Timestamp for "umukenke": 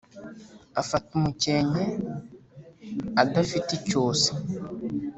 1.17-1.85